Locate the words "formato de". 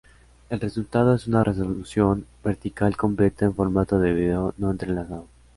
3.53-4.11